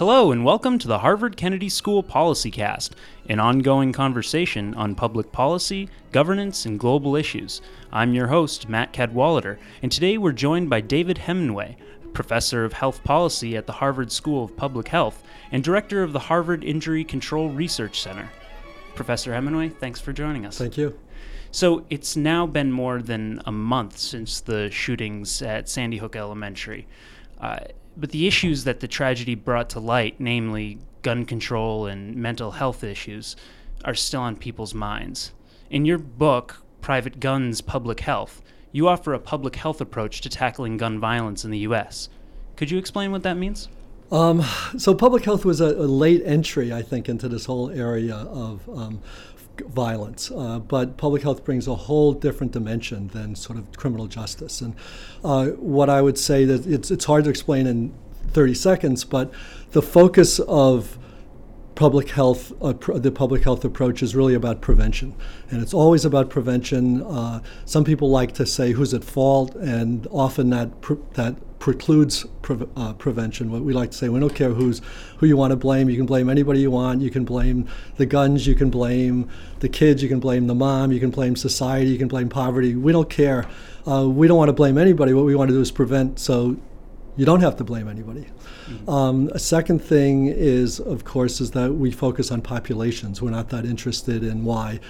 [0.00, 2.92] Hello, and welcome to the Harvard Kennedy School PolicyCast,
[3.28, 7.60] an ongoing conversation on public policy, governance, and global issues.
[7.92, 11.76] I'm your host, Matt Cadwallader, and today we're joined by David Hemenway,
[12.14, 15.22] professor of health policy at the Harvard School of Public Health
[15.52, 18.30] and director of the Harvard Injury Control Research Center.
[18.94, 20.56] Professor Hemenway, thanks for joining us.
[20.56, 20.98] Thank you.
[21.50, 26.86] So it's now been more than a month since the shootings at Sandy Hook Elementary.
[27.38, 27.58] Uh,
[27.96, 32.84] but the issues that the tragedy brought to light, namely gun control and mental health
[32.84, 33.36] issues,
[33.84, 35.32] are still on people's minds.
[35.70, 40.76] In your book, Private Guns Public Health, you offer a public health approach to tackling
[40.76, 42.08] gun violence in the U.S.
[42.56, 43.68] Could you explain what that means?
[44.12, 44.42] Um,
[44.76, 48.68] so, public health was a, a, late entry, I think, into this whole area of
[48.68, 49.00] um,
[49.68, 50.30] violence.
[50.30, 54.60] Uh, but public health brings a whole different dimension than sort of criminal justice.
[54.60, 54.74] And
[55.24, 57.92] uh, what I would say that it's, it's hard to explain in
[58.28, 59.32] 30 seconds, but
[59.72, 60.98] the focus of
[61.80, 65.14] public health, uh, pr- the public health approach is really about prevention,
[65.50, 67.00] and it's always about prevention.
[67.00, 72.26] Uh, some people like to say who's at fault, and often that pr- that precludes
[72.42, 73.50] pre- uh, prevention.
[73.50, 74.82] What we like to say, we don't care who's
[75.16, 75.88] who you want to blame.
[75.88, 77.00] You can blame anybody you want.
[77.00, 78.46] You can blame the guns.
[78.46, 80.02] You can blame the kids.
[80.02, 80.92] You can blame the mom.
[80.92, 81.90] You can blame society.
[81.90, 82.74] You can blame poverty.
[82.74, 83.46] We don't care.
[83.86, 85.14] Uh, we don't want to blame anybody.
[85.14, 86.18] What we want to do is prevent.
[86.18, 86.58] So
[87.16, 88.26] you don't have to blame anybody.
[88.66, 88.88] Mm-hmm.
[88.88, 93.20] Um, a second thing is, of course, is that we focus on populations.
[93.20, 94.80] We're not that interested in why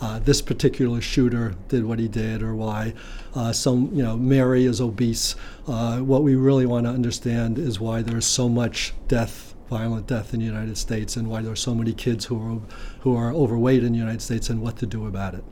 [0.00, 2.94] uh, this particular shooter did what he did or why
[3.34, 5.36] uh, some, you know, Mary is obese.
[5.66, 10.32] Uh, what we really want to understand is why there's so much death violent death
[10.32, 12.60] in the United States and why there are so many kids who are
[13.00, 15.44] who are overweight in the United States and what to do about it.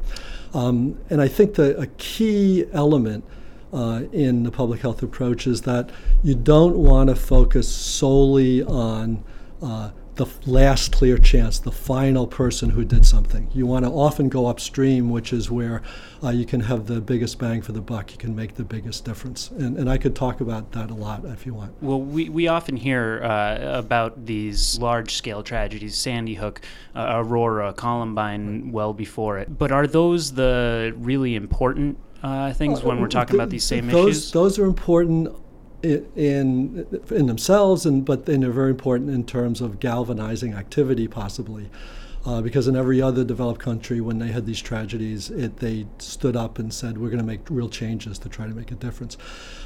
[0.52, 3.24] Um, and I think the a key element
[3.74, 5.90] uh, in the public health approach is that
[6.22, 9.24] you don't want to focus solely on
[9.60, 13.50] uh, the last clear chance, the final person who did something.
[13.52, 15.82] You want to often go upstream, which is where
[16.22, 18.12] uh, you can have the biggest bang for the buck.
[18.12, 19.50] You can make the biggest difference.
[19.50, 21.74] And, and I could talk about that a lot if you want.
[21.82, 26.60] Well, we, we often hear uh, about these large scale tragedies Sandy Hook,
[26.94, 29.58] uh, Aurora, Columbine, well before it.
[29.58, 34.16] But are those the really important uh, things when we're talking about these same those,
[34.16, 34.32] issues?
[34.32, 35.28] Those are important
[35.82, 41.70] in in themselves, and but then they're very important in terms of galvanizing activity, possibly.
[42.26, 46.34] Uh, because in every other developed country, when they had these tragedies, it, they stood
[46.34, 49.18] up and said, "We're going to make real changes to try to make a difference."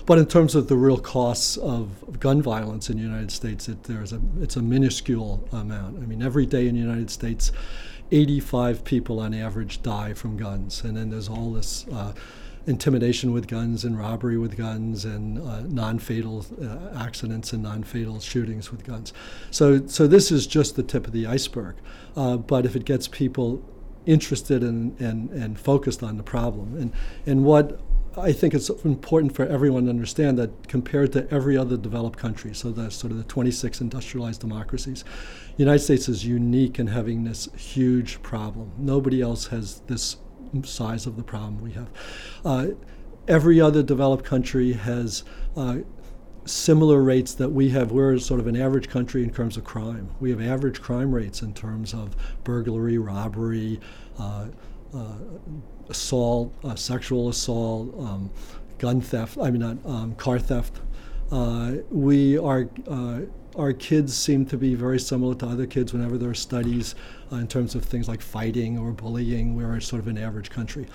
[0.07, 3.85] But in terms of the real costs of gun violence in the United States, it,
[3.85, 6.03] there's a it's a minuscule amount.
[6.03, 7.53] I mean, every day in the United States,
[8.11, 11.87] 85 people on average die from guns, and then there's all this.
[11.89, 12.13] Uh,
[12.67, 18.71] intimidation with guns and robbery with guns and uh, non-fatal uh, accidents and non-fatal shootings
[18.71, 19.15] with guns.
[19.51, 21.77] So, so this is just the tip of the iceberg.
[22.15, 23.65] Uh, but if it gets people
[24.05, 26.93] interested in, and, and focused on the problem, and,
[27.25, 27.81] and what
[28.17, 32.55] I think it's important for everyone to understand that compared to every other developed country,
[32.55, 35.05] so the sort of the 26 industrialized democracies,
[35.57, 38.73] the United States is unique in having this huge problem.
[38.79, 40.17] Nobody else has this
[40.65, 41.89] size of the problem we have.
[42.45, 42.69] Uh,
[43.29, 45.25] every other developed country has
[45.57, 45.79] uh,
[46.45, 47.93] similar rates that we have.
[47.93, 50.11] We're sort of an average country in terms of crime.
[50.19, 53.81] We have average crime rates in terms of burglary, robbery,
[54.19, 54.47] uh,
[54.95, 55.13] uh
[55.89, 58.31] assault, uh, sexual assault, um,
[58.79, 59.39] gun theft.
[59.41, 60.81] I mean, not um, car theft.
[61.31, 62.69] Uh, we are
[63.57, 66.95] our kids seem to be very similar to other kids whenever there are studies
[67.33, 69.57] uh, in terms of things like fighting or bullying.
[69.57, 70.87] We're sort of an average country.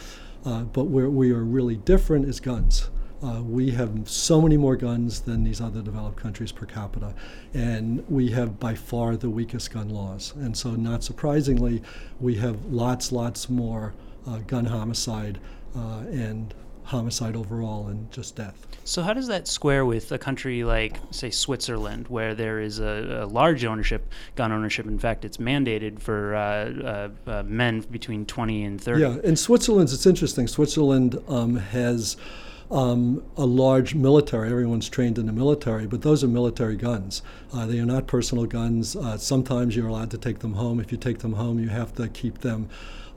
[0.45, 2.89] Uh, but where we are really different is guns.
[3.21, 7.13] Uh, we have so many more guns than these other developed countries per capita,
[7.53, 10.33] and we have by far the weakest gun laws.
[10.35, 11.81] And so, not surprisingly,
[12.19, 14.12] we have lots, lots more uh,
[14.47, 15.39] gun homicide
[15.75, 16.53] uh, and
[16.83, 18.67] homicide overall and just death.
[18.85, 23.23] So, how does that square with a country like, say, Switzerland, where there is a,
[23.23, 24.85] a large ownership, gun ownership?
[24.85, 29.01] In fact, it's mandated for uh, uh, uh, men between 20 and 30.
[29.01, 30.47] Yeah, in Switzerland, it's interesting.
[30.47, 32.17] Switzerland um, has.
[32.71, 34.49] Um, a large military.
[34.49, 37.21] Everyone's trained in the military, but those are military guns.
[37.53, 38.95] Uh, they are not personal guns.
[38.95, 40.79] Uh, sometimes you're allowed to take them home.
[40.79, 42.69] If you take them home, you have to keep them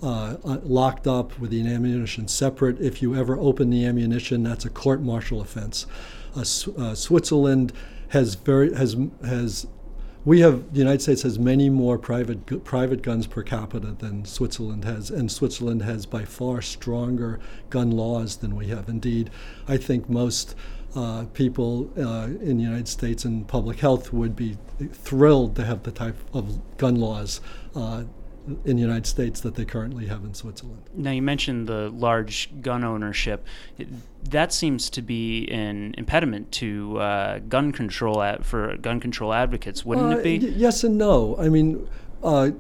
[0.03, 2.81] uh, uh, locked up with the ammunition separate.
[2.81, 5.87] If you ever open the ammunition, that's a court martial offense.
[6.35, 7.73] Uh, uh, Switzerland
[8.09, 9.67] has very has has
[10.27, 14.85] we have the United States has many more private private guns per capita than Switzerland
[14.85, 17.39] has, and Switzerland has by far stronger
[17.71, 18.89] gun laws than we have.
[18.89, 19.31] Indeed,
[19.69, 20.57] I think most
[20.97, 24.59] uh, people uh, in the United States and public health would be
[24.93, 27.41] thrilled to have the type of gun laws
[27.75, 28.05] uh,
[28.65, 30.83] in the United States that they currently have in Switzerland.
[30.95, 33.47] Now, you mentioned the large gun ownership.
[34.25, 39.85] That seems to be an impediment to uh, gun control at, for gun control advocates,
[39.85, 40.39] wouldn't uh, it be?
[40.39, 41.37] Y- yes and no.
[41.39, 41.89] I mean,
[42.23, 42.51] uh,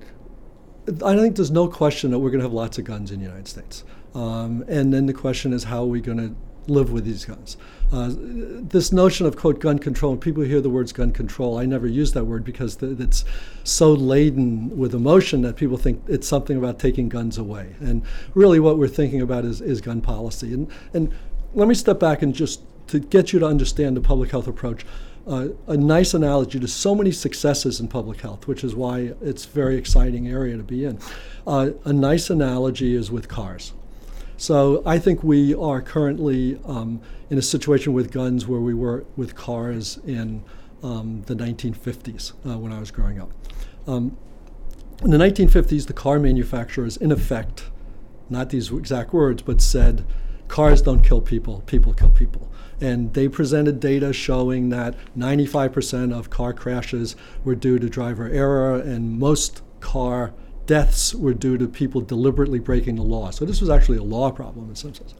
[1.04, 3.24] I think there's no question that we're going to have lots of guns in the
[3.24, 3.84] United States.
[4.14, 6.34] Um, and then the question is, how are we going to
[6.68, 7.56] live with these guns?
[7.92, 11.66] Uh, this notion of quote gun control, when people hear the words gun control, I
[11.66, 13.24] never use that word because th- it's
[13.62, 17.74] so laden with emotion that people think it's something about taking guns away.
[17.80, 18.02] And
[18.34, 20.52] really, what we're thinking about is, is gun policy.
[20.52, 21.12] And, and
[21.54, 24.84] let me step back and just to get you to understand the public health approach.
[25.26, 29.44] Uh, a nice analogy to so many successes in public health, which is why it's
[29.44, 31.00] a very exciting area to be in.
[31.44, 33.72] Uh, a nice analogy is with cars.
[34.36, 37.00] So I think we are currently um,
[37.30, 40.44] in a situation with guns where we were with cars in
[40.82, 43.32] um, the 1950s uh, when I was growing up.
[43.86, 44.16] Um,
[45.02, 47.64] in the 1950s, the car manufacturers, in effect,
[48.28, 50.04] not these exact words, but said,
[50.48, 52.50] cars don't kill people, people kill people.
[52.80, 58.78] And they presented data showing that 95% of car crashes were due to driver error,
[58.78, 60.34] and most car
[60.66, 63.30] deaths were due to people deliberately breaking the law.
[63.30, 65.14] So this was actually a law problem in some sense.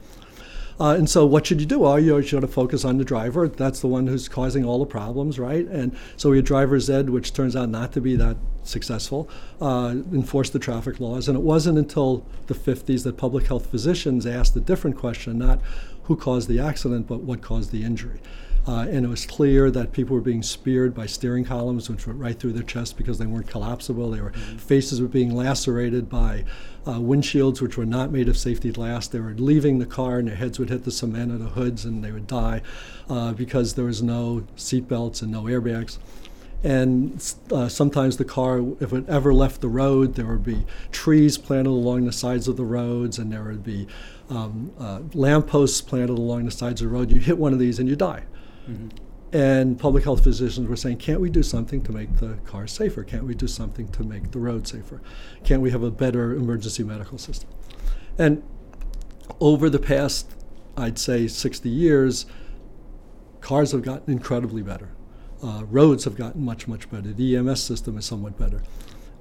[0.79, 1.79] Uh, and so, what should you do?
[1.79, 3.49] Well, you should to focus on the driver.
[3.49, 5.67] That's the one who's causing all the problems, right?
[5.67, 9.29] And so, we had driver's ed, which turns out not to be that successful,
[9.61, 11.29] uh, enforce the traffic laws.
[11.29, 15.61] And it wasn't until the 50s that public health physicians asked a different question not
[16.05, 18.21] who caused the accident, but what caused the injury.
[18.67, 22.19] Uh, and it was clear that people were being speared by steering columns, which went
[22.19, 24.11] right through their chest because they weren't collapsible.
[24.11, 24.57] Their mm-hmm.
[24.57, 26.45] faces were being lacerated by
[26.85, 29.07] uh, windshields, which were not made of safety glass.
[29.07, 31.85] They were leaving the car, and their heads would hit the cement of the hoods,
[31.85, 32.63] and they would die
[33.09, 35.99] uh, because there was no seatbelts and no airbags.
[36.65, 41.39] And uh, sometimes the car, if it ever left the road, there would be trees
[41.39, 43.87] planted along the sides of the roads, and there would be
[44.29, 47.13] um, uh, lampposts planted along the sides of the road.
[47.13, 48.25] You hit one of these, and you die.
[48.69, 48.89] Mm-hmm.
[49.33, 53.03] And public health physicians were saying, can't we do something to make the cars safer?
[53.03, 55.03] Can't we do something to make the road safer?
[55.45, 57.51] Can't we have a better emergency medical system?
[58.17, 58.43] And
[59.41, 60.31] over the past,
[60.77, 62.27] I'd say, 60 years,
[63.41, 64.91] cars have gotten incredibly better.
[65.43, 67.13] Uh, roads have gotten much, much better.
[67.13, 68.63] The EMS system is somewhat better.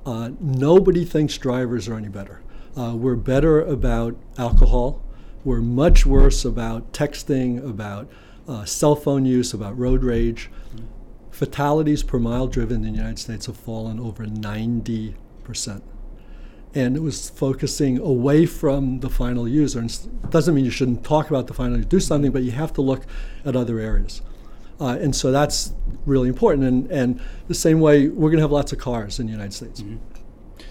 [0.05, 2.41] Uh, nobody thinks drivers are any better.
[2.77, 5.01] Uh, we're better about alcohol.
[5.43, 8.09] We're much worse about texting, about
[8.47, 10.49] uh, cell phone use, about road rage.
[11.31, 15.15] Fatalities per mile driven in the United States have fallen over 90%.
[16.73, 19.79] And it was focusing away from the final user.
[19.79, 22.51] And it doesn't mean you shouldn't talk about the final user, do something, but you
[22.51, 23.05] have to look
[23.45, 24.21] at other areas.
[24.79, 25.73] Uh, and so that's
[26.05, 26.65] really important.
[26.65, 29.53] And, and the same way, we're going to have lots of cars in the United
[29.53, 29.81] States.
[29.81, 30.14] Mm-hmm.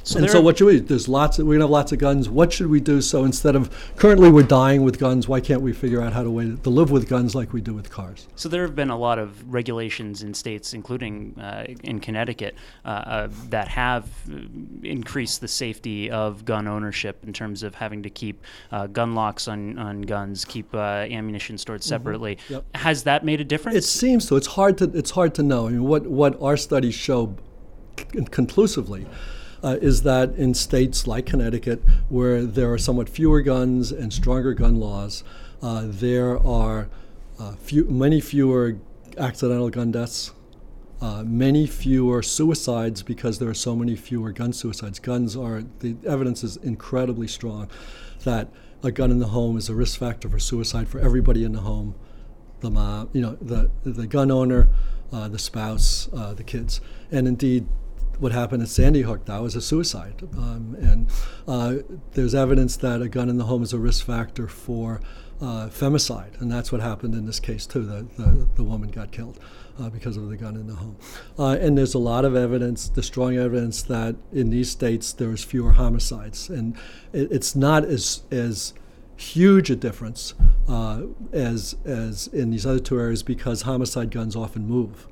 [0.04, 0.80] So and so, what should we?
[0.80, 1.38] There's lots.
[1.38, 2.28] Of, we're gonna have lots of guns.
[2.28, 3.00] What should we do?
[3.00, 6.30] So instead of currently we're dying with guns, why can't we figure out how to,
[6.30, 8.28] way to live with guns like we do with cars?
[8.36, 12.54] So there have been a lot of regulations in states, including uh, in Connecticut,
[12.84, 14.06] uh, uh, that have
[14.82, 18.42] increased the safety of gun ownership in terms of having to keep
[18.73, 21.88] uh, gun locks on, on guns, keep uh, ammunition stored mm-hmm.
[21.88, 22.37] separately.
[22.37, 22.52] Mm-hmm.
[22.54, 22.76] Yep.
[22.76, 23.78] Has that made a difference?
[23.78, 24.37] It seems so.
[24.37, 25.66] It's hard to it's hard to know.
[25.66, 27.37] I mean, what what our studies show
[28.30, 29.06] conclusively
[29.64, 34.52] uh, is that in states like Connecticut, where there are somewhat fewer guns and stronger
[34.52, 35.25] gun laws,
[35.62, 36.88] uh, there are
[37.38, 38.76] uh, few, many fewer
[39.16, 40.33] accidental gun deaths,
[41.00, 44.99] uh, many fewer suicides because there are so many fewer gun suicides.
[44.99, 47.68] Guns are, the evidence is incredibly strong
[48.25, 48.49] that
[48.83, 51.61] a gun in the home is a risk factor for suicide for everybody in the
[51.61, 51.94] home
[52.64, 54.68] the mom, you know, the, the gun owner,
[55.12, 56.80] uh, the spouse, uh, the kids.
[57.12, 57.68] And indeed,
[58.18, 60.23] what happened at Sandy Hook, that was a suicide.
[60.37, 61.11] Um, and
[61.47, 65.00] uh, there's evidence that a gun in the home is a risk factor for
[65.40, 67.85] uh, femicide, and that's what happened in this case too.
[67.85, 69.38] The, the, the woman got killed
[69.80, 70.97] uh, because of the gun in the home.
[71.38, 75.42] Uh, and there's a lot of evidence, the strong evidence that in these states there's
[75.42, 76.76] fewer homicides, and
[77.12, 78.75] it, it's not as as
[79.16, 80.35] huge a difference
[80.68, 81.02] uh,
[81.33, 85.06] as as in these other two areas because homicide guns often move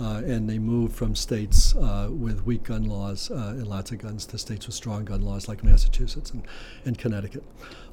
[0.00, 3.98] uh, and they moved from states uh, with weak gun laws uh, and lots of
[3.98, 6.46] guns to states with strong gun laws like Massachusetts and,
[6.84, 7.44] and Connecticut.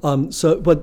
[0.04, 0.78] Um, so, but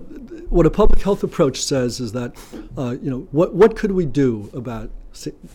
[0.50, 2.36] what a public health approach says is that,
[2.77, 4.89] uh, you know, what, what could we do about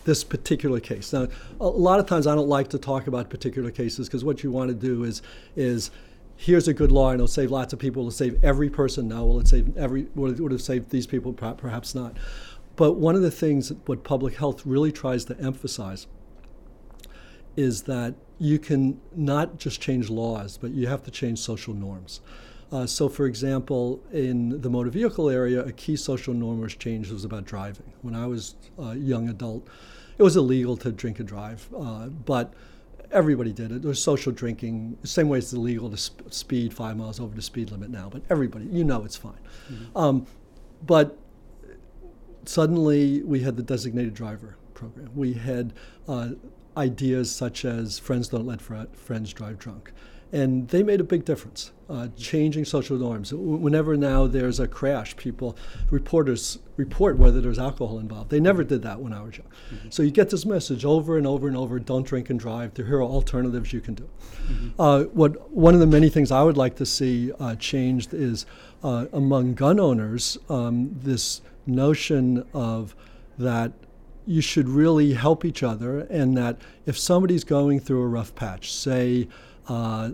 [0.05, 1.13] this particular case?
[1.13, 1.29] Now,
[1.61, 4.51] a lot of times I don't like to talk about particular cases because what you
[4.51, 5.21] want to do is,
[5.57, 5.91] is
[6.37, 9.09] here's a good law and it'll save lots of people, it'll save every person.
[9.09, 11.33] No, will it save every, would it, would it save these people?
[11.33, 12.17] Perhaps not.
[12.79, 16.07] But one of the things what public health really tries to emphasize
[17.57, 22.21] is that you can not just change laws, but you have to change social norms.
[22.71, 27.11] Uh, so, for example, in the motor vehicle area, a key social norm was changed
[27.11, 27.93] was about driving.
[28.03, 29.67] When I was a young adult,
[30.17, 32.55] it was illegal to drink and drive, uh, but
[33.11, 33.83] everybody did it.
[33.83, 37.35] There was social drinking, the same way it's illegal to sp- speed five miles over
[37.35, 39.41] the speed limit now, but everybody, you know it's fine.
[39.69, 39.99] Mm-hmm.
[39.99, 40.27] Um,
[40.87, 41.19] but
[42.49, 45.11] suddenly we had the designated driver program.
[45.15, 45.75] We had
[46.09, 46.31] uh,
[46.79, 49.93] ideas such as friends don't let fr- friends drive drunk.
[50.31, 53.33] And they made a big difference, uh, changing social norms.
[53.33, 55.57] Whenever now there's a crash, people,
[55.91, 58.31] reporters report whether there's alcohol involved.
[58.31, 59.47] They never did that when I was young.
[59.47, 59.89] Mm-hmm.
[59.91, 62.75] So you get this message over and over and over: don't drink and drive.
[62.75, 64.09] There are alternatives you can do.
[64.49, 64.81] Mm-hmm.
[64.81, 68.45] Uh, what one of the many things I would like to see uh, changed is
[68.83, 72.95] uh, among gun owners um, this notion of
[73.39, 73.73] that
[74.27, 78.71] you should really help each other, and that if somebody's going through a rough patch,
[78.71, 79.27] say
[79.69, 80.11] uh,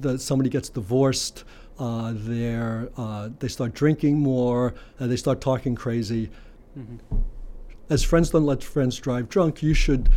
[0.00, 1.44] the, somebody gets divorced,
[1.78, 2.14] uh,
[2.96, 6.30] uh, they start drinking more, and they start talking crazy.
[6.78, 7.16] Mm-hmm.
[7.88, 10.08] As friends don't let friends drive drunk, you should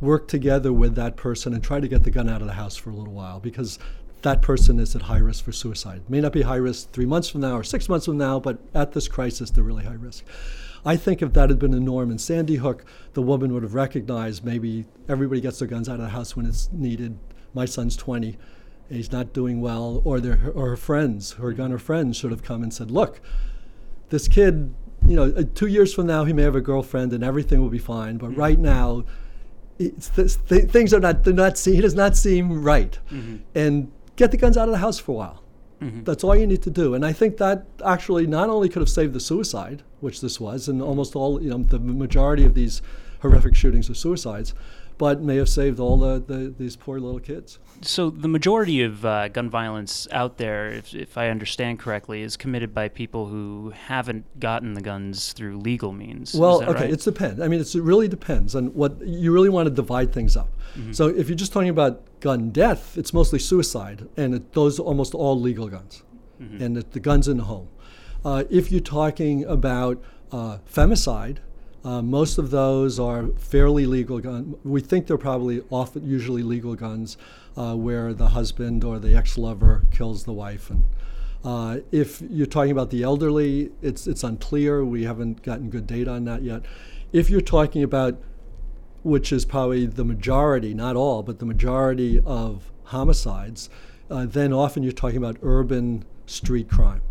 [0.00, 2.76] work together with that person and try to get the gun out of the house
[2.76, 3.78] for a little while because
[4.22, 6.02] that person is at high risk for suicide.
[6.08, 8.58] May not be high risk three months from now or six months from now, but
[8.74, 10.24] at this crisis, they're really high risk.
[10.84, 13.74] I think if that had been a norm in Sandy Hook, the woman would have
[13.74, 17.18] recognized maybe everybody gets their guns out of the house when it's needed.
[17.54, 18.36] My son's 20,
[18.90, 22.62] he's not doing well, or their or her friends, her gunner friends should have come
[22.62, 23.20] and said, "Look,
[24.10, 24.74] this kid,
[25.06, 27.70] you know, uh, two years from now he may have a girlfriend and everything will
[27.70, 28.40] be fine, but mm-hmm.
[28.40, 29.04] right now."
[29.76, 32.96] Th- things are not, they're not see, he does not seem right.
[33.10, 33.38] Mm-hmm.
[33.56, 35.43] And get the guns out of the house for a while.
[35.84, 36.04] Mm-hmm.
[36.04, 36.94] That's all you need to do.
[36.94, 40.66] And I think that actually not only could have saved the suicide, which this was,
[40.66, 42.80] and almost all, you know, the majority of these
[43.20, 44.54] horrific shootings are suicides,
[44.98, 47.58] but may have saved all the, the these poor little kids.
[47.82, 52.36] So the majority of uh, gun violence out there, if, if, I understand correctly, is
[52.36, 56.34] committed by people who haven't gotten the guns through legal means.
[56.34, 56.90] Well, okay, right?
[56.90, 57.40] it depends.
[57.40, 60.50] I mean, it really depends on what you really want to divide things up.
[60.76, 60.92] Mm-hmm.
[60.92, 64.84] So if you're just talking about gun death, it's mostly suicide, and it, those are
[64.84, 66.02] almost all legal guns,
[66.40, 66.62] mm-hmm.
[66.62, 67.68] and the, the, guns in the home.
[68.24, 71.38] Uh, if you're talking about uh, femicide,
[71.84, 74.56] uh, most of those are fairly legal guns.
[74.64, 77.18] We think they're probably often, usually legal guns,
[77.56, 80.70] uh, where the husband or the ex-lover kills the wife.
[80.70, 80.84] And
[81.44, 84.82] uh, if you're talking about the elderly, it's it's unclear.
[84.84, 86.62] We haven't gotten good data on that yet.
[87.12, 88.18] If you're talking about,
[89.02, 93.68] which is probably the majority, not all, but the majority of homicides,
[94.10, 97.02] uh, then often you're talking about urban street crime,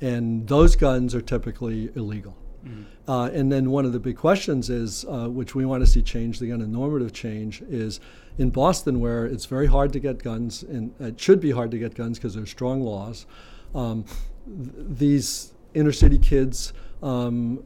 [0.00, 2.36] and those guns are typically illegal.
[2.66, 3.10] Mm-hmm.
[3.10, 6.02] Uh, and then one of the big questions is, uh, which we want to see
[6.02, 8.00] change, again, a normative change, is
[8.36, 11.78] in Boston, where it's very hard to get guns, and it should be hard to
[11.78, 13.26] get guns because there's strong laws.
[13.74, 14.04] Um,
[14.46, 16.72] th- these inner city kids
[17.02, 17.62] um,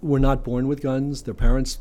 [0.00, 1.22] were not born with guns.
[1.22, 1.80] Their parents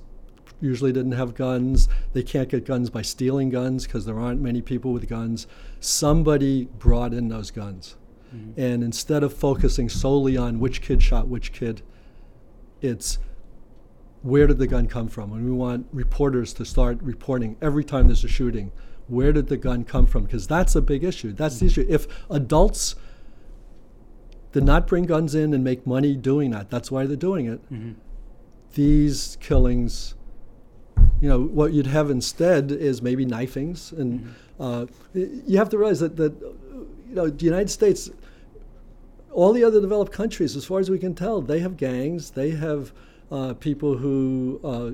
[0.61, 1.87] usually didn't have guns.
[2.13, 5.47] They can't get guns by stealing guns because there aren't many people with guns.
[5.79, 7.95] Somebody brought in those guns.
[8.35, 8.59] Mm-hmm.
[8.59, 11.81] And instead of focusing solely on which kid shot which kid,
[12.81, 13.19] it's
[14.21, 15.31] where did the gun come from?
[15.31, 18.71] And we want reporters to start reporting every time there's a shooting.
[19.07, 20.25] Where did the gun come from?
[20.25, 21.31] Because that's a big issue.
[21.31, 21.65] That's mm-hmm.
[21.65, 21.85] the issue.
[21.89, 22.95] If adults
[24.51, 27.63] did not bring guns in and make money doing that, that's why they're doing it.
[27.71, 27.93] Mm-hmm.
[28.73, 30.15] These killings,
[31.21, 33.93] you know, what you'd have instead is maybe knifings.
[33.93, 34.19] And
[34.59, 34.61] mm-hmm.
[34.61, 38.11] uh, you have to realize that, that, you know, the United States
[39.31, 42.31] all the other developed countries, as far as we can tell, they have gangs.
[42.31, 42.93] They have
[43.31, 44.91] uh, people who uh,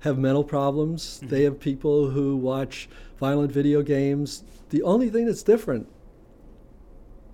[0.00, 1.18] have mental problems.
[1.18, 1.28] Mm-hmm.
[1.28, 4.44] They have people who watch violent video games.
[4.70, 5.86] The only thing that's different,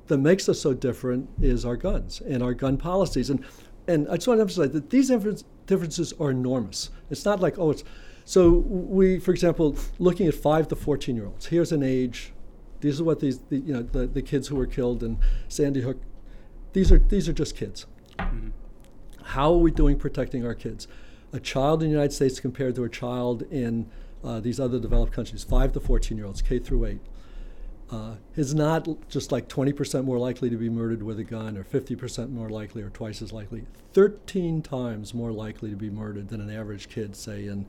[0.07, 3.31] that makes us so different, is our guns and our gun policies.
[3.31, 3.45] And
[3.89, 5.09] and I just want to emphasize that these
[5.67, 6.91] differences are enormous.
[7.11, 7.85] It's not like oh, it's
[8.25, 11.47] so we, for example, looking at five to fourteen year olds.
[11.47, 12.33] Here's an age
[12.81, 15.19] these are what these, the, you know, the, the kids who were killed in
[15.49, 16.01] Sandy Hook.
[16.73, 17.87] These are these are just kids.
[18.19, 18.49] Mm-hmm.
[19.23, 20.89] How are we doing protecting our kids?
[21.33, 23.89] A child in the United States compared to a child in
[24.25, 27.01] uh, these other developed countries, five to 14 year olds, K through eight,
[27.91, 31.65] uh, is not just like 20% more likely to be murdered with a gun or
[31.65, 36.41] 50% more likely or twice as likely, 13 times more likely to be murdered than
[36.41, 37.67] an average kid, say, in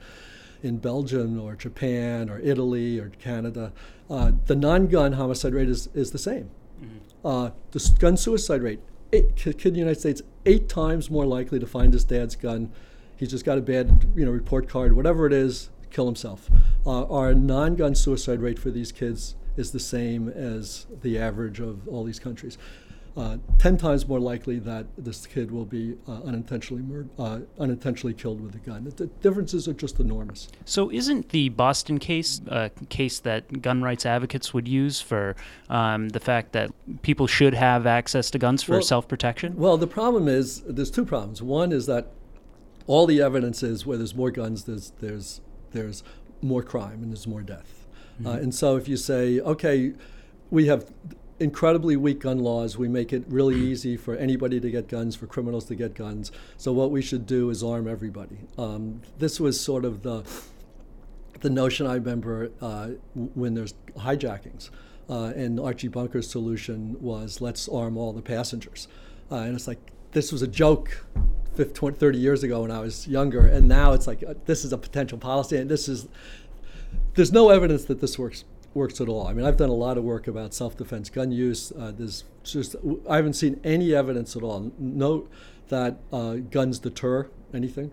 [0.63, 3.73] in Belgium or Japan or Italy or Canada,
[4.09, 6.49] uh, the non-gun homicide rate is, is the same.
[6.81, 7.27] Mm-hmm.
[7.27, 8.79] Uh, the gun suicide rate
[9.13, 12.71] eight, kid in the United States eight times more likely to find his dad's gun.
[13.15, 16.49] He's just got a bad, you know, report card, whatever it is, kill himself.
[16.85, 21.87] Uh, our non-gun suicide rate for these kids is the same as the average of
[21.87, 22.57] all these countries
[23.17, 28.13] uh, 10 times more likely that this kid will be uh, unintentionally mur- uh, unintentionally
[28.13, 28.85] killed with a gun.
[28.95, 30.47] The differences are just enormous.
[30.63, 35.35] So, isn't the Boston case a case that gun rights advocates would use for
[35.69, 39.57] um, the fact that people should have access to guns for well, self protection?
[39.57, 41.41] Well, the problem is there's two problems.
[41.41, 42.13] One is that
[42.87, 45.41] all the evidence is where there's more guns, there's there's
[45.71, 46.03] there's
[46.41, 47.87] more crime and there's more death.
[48.15, 48.27] Mm-hmm.
[48.27, 49.93] Uh, and so, if you say, okay,
[50.49, 50.85] we have
[51.41, 52.77] incredibly weak gun laws.
[52.77, 56.31] We make it really easy for anybody to get guns, for criminals to get guns.
[56.57, 58.37] So what we should do is arm everybody.
[58.57, 60.23] Um, this was sort of the
[61.41, 64.69] the notion I remember uh, when there's hijackings,
[65.09, 68.87] uh, and Archie Bunker's solution was let's arm all the passengers,
[69.31, 69.79] uh, and it's like
[70.11, 71.03] this was a joke
[71.55, 74.63] 50, 20, 30 years ago when I was younger, and now it's like uh, this
[74.63, 76.07] is a potential policy, and this is
[77.15, 79.27] there's no evidence that this works works at all.
[79.27, 81.71] I mean, I've done a lot of work about self-defense gun use.
[81.71, 82.75] Uh, there's just
[83.09, 84.71] I haven't seen any evidence at all.
[84.77, 85.29] Note
[85.69, 87.91] that uh, guns deter anything.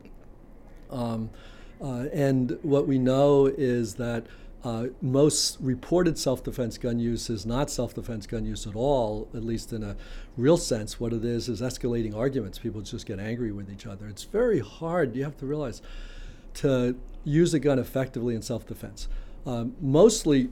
[0.91, 1.31] Um,
[1.81, 4.27] uh, and what we know is that
[4.65, 9.73] uh, most reported self-defense gun use is not self-defense gun use at all, at least
[9.73, 9.97] in a
[10.37, 10.99] real sense.
[10.99, 12.59] What it is is escalating arguments.
[12.59, 14.09] People just get angry with each other.
[14.09, 15.15] It's very hard.
[15.15, 15.81] You have to realize
[16.55, 19.07] to use a gun effectively in self-defense.
[19.49, 20.51] Um, mostly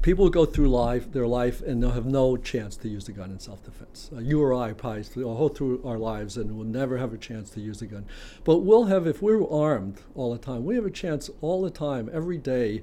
[0.00, 3.30] people go through life, their life, and they'll have no chance to use a gun
[3.30, 4.10] in self-defense.
[4.16, 7.50] Uh, you or I probably go through our lives and will never have a chance
[7.50, 8.06] to use a gun.
[8.44, 11.70] But we'll have, if we're armed all the time, we have a chance all the
[11.70, 12.82] time, every day,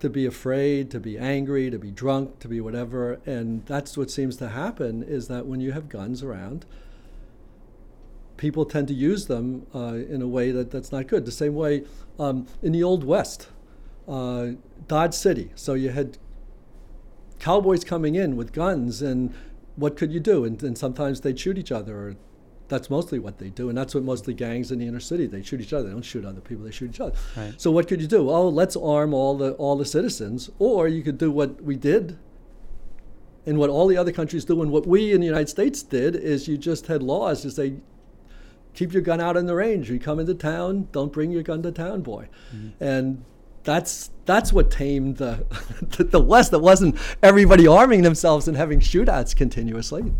[0.00, 3.20] to be afraid, to be angry, to be drunk, to be whatever.
[3.26, 6.64] And that's what seems to happen is that when you have guns around,
[8.38, 11.26] people tend to use them uh, in a way that, that's not good.
[11.26, 11.84] The same way
[12.18, 13.48] um, in the Old West,
[14.08, 14.48] uh,
[14.88, 15.50] Dodge City.
[15.54, 16.18] So you had
[17.38, 19.34] cowboys coming in with guns, and
[19.76, 20.44] what could you do?
[20.44, 21.96] And, and sometimes they'd shoot each other.
[21.96, 22.16] Or
[22.68, 25.42] that's mostly what they do, and that's what mostly gangs in the inner city they
[25.42, 25.88] shoot each other.
[25.88, 27.14] They don't shoot other people; they shoot each other.
[27.36, 27.54] Right.
[27.60, 28.30] So what could you do?
[28.30, 32.18] Oh, let's arm all the all the citizens, or you could do what we did.
[33.44, 36.14] And what all the other countries do, and what we in the United States did,
[36.14, 37.74] is you just had laws to say,
[38.72, 39.90] keep your gun out in the range.
[39.90, 42.28] You come into town, don't bring your gun to town, boy.
[42.54, 42.84] Mm-hmm.
[42.84, 43.24] And
[43.64, 45.44] that's that's what tamed the
[46.10, 46.52] the West.
[46.52, 50.12] It wasn't everybody arming themselves and having shootouts continuously.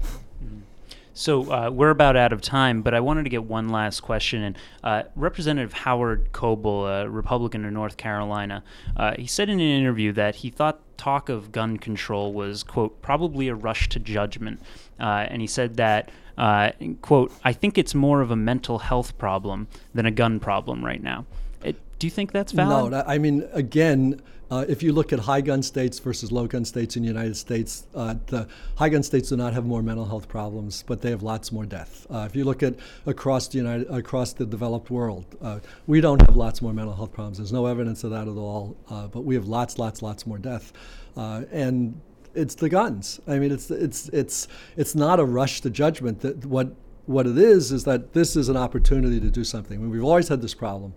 [1.14, 4.42] So uh, we're about out of time, but I wanted to get one last question.
[4.42, 8.64] And uh, Representative Howard Coble, a Republican in North Carolina,
[8.96, 13.02] uh, he said in an interview that he thought talk of gun control was quote
[13.02, 14.60] probably a rush to judgment,
[15.00, 16.10] uh, and he said that.
[16.38, 20.82] Uh, quote, I think it's more of a mental health problem than a gun problem
[20.82, 21.26] right now.
[21.62, 22.90] Do you think that's valid?
[22.90, 24.20] No, I mean, again,
[24.50, 27.36] uh, if you look at high gun states versus low gun states in the United
[27.36, 31.10] States, uh, the high gun states do not have more mental health problems, but they
[31.10, 32.06] have lots more death.
[32.10, 32.74] Uh, if you look at
[33.06, 37.12] across the United, across the developed world, uh, we don't have lots more mental health
[37.12, 37.38] problems.
[37.38, 40.38] There's no evidence of that at all, uh, but we have lots, lots, lots more
[40.38, 40.72] death,
[41.16, 41.98] uh, and
[42.34, 43.20] it's the guns.
[43.28, 46.20] I mean, it's it's it's it's not a rush to judgment.
[46.20, 46.74] That what
[47.06, 49.78] what it is is that this is an opportunity to do something.
[49.78, 50.94] I mean, we've always had this problem.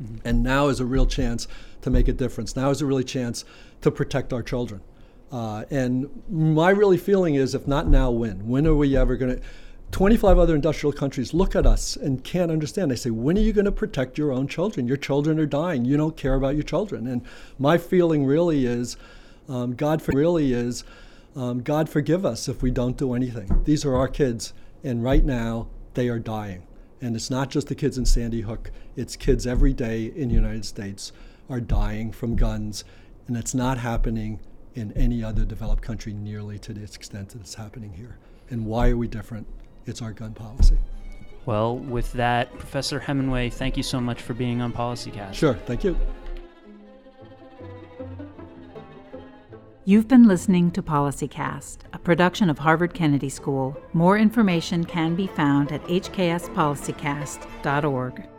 [0.00, 0.28] Mm-hmm.
[0.28, 1.48] And now is a real chance
[1.82, 2.54] to make a difference.
[2.54, 3.44] Now is a really chance
[3.80, 4.80] to protect our children.
[5.32, 8.46] Uh, and my really feeling is if not now, when?
[8.48, 9.42] When are we ever going to?
[9.92, 12.90] 25 other industrial countries look at us and can't understand.
[12.90, 14.88] They say, When are you going to protect your own children?
[14.88, 15.84] Your children are dying.
[15.84, 17.06] You don't care about your children.
[17.06, 17.22] And
[17.58, 18.96] my feeling really is
[19.48, 20.84] um, God for, really is
[21.36, 23.62] um, God forgive us if we don't do anything.
[23.64, 24.52] These are our kids,
[24.82, 26.62] and right now they are dying.
[27.02, 30.34] And it's not just the kids in Sandy Hook, it's kids every day in the
[30.34, 31.12] United States
[31.50, 32.84] are dying from guns.
[33.26, 34.38] And it's not happening
[34.74, 38.16] in any other developed country nearly to the extent that it's happening here.
[38.50, 39.46] And why are we different?
[39.84, 40.78] It's our gun policy.
[41.44, 45.34] Well, with that, Professor Hemenway, thank you so much for being on PolicyCast.
[45.34, 45.98] Sure, thank you.
[49.84, 53.76] You've been listening to PolicyCast, a production of Harvard Kennedy School.
[53.92, 58.31] More information can be found at hkspolicycast.org.